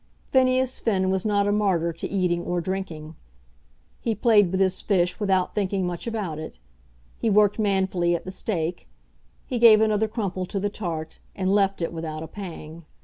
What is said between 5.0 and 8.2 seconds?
without thinking much about it. He worked manfully